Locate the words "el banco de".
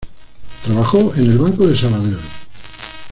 1.29-1.77